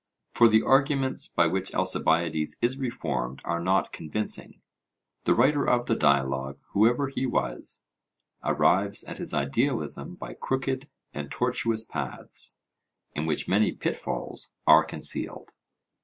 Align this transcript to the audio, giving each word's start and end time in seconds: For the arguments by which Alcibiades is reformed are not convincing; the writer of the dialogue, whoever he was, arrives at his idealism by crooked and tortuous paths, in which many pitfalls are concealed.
For 0.31 0.47
the 0.47 0.63
arguments 0.63 1.27
by 1.27 1.45
which 1.45 1.75
Alcibiades 1.75 2.57
is 2.59 2.79
reformed 2.79 3.39
are 3.45 3.59
not 3.59 3.93
convincing; 3.93 4.59
the 5.25 5.35
writer 5.35 5.63
of 5.63 5.85
the 5.85 5.95
dialogue, 5.95 6.57
whoever 6.71 7.07
he 7.09 7.27
was, 7.27 7.83
arrives 8.43 9.03
at 9.03 9.19
his 9.19 9.31
idealism 9.31 10.15
by 10.15 10.33
crooked 10.33 10.89
and 11.13 11.29
tortuous 11.29 11.83
paths, 11.83 12.57
in 13.13 13.27
which 13.27 13.47
many 13.47 13.73
pitfalls 13.73 14.53
are 14.65 14.83
concealed. 14.83 15.53